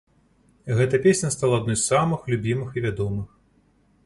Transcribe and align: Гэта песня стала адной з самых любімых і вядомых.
Гэта 0.79 0.99
песня 1.03 1.29
стала 1.35 1.59
адной 1.61 1.77
з 1.83 1.83
самых 1.91 2.27
любімых 2.35 2.69
і 2.75 2.87
вядомых. 2.89 3.27